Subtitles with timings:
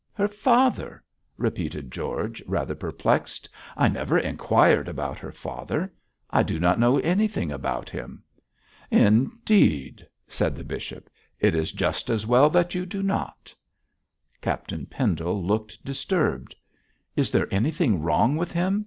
[0.13, 1.03] 'Her father!'
[1.37, 3.47] repeated George, rather perplexed.
[3.77, 5.93] 'I never inquired about her father;
[6.31, 8.23] I do not know anything about him.'
[8.89, 11.07] 'Indeed!' said the bishop,
[11.39, 13.53] 'it is just as well that you do not.'
[14.41, 16.55] Captain Pendle looked disturbed.
[17.15, 18.79] 'Is there anything wrong with him?'